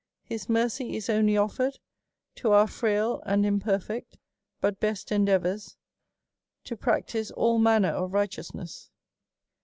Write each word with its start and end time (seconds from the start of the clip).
His 0.23 0.49
mercy 0.49 0.95
is 0.95 1.11
only 1.11 1.37
offered 1.37 1.77
to 2.37 2.51
our 2.53 2.65
frail 2.65 3.21
and 3.23 3.45
imperfect, 3.45 4.17
but 4.59 4.79
best 4.79 5.11
endeavours, 5.11 5.77
to 6.63 6.75
practice 6.75 7.29
all 7.29 7.59
manner 7.59 7.89
of 7.91 8.11
righteousness. 8.11 8.89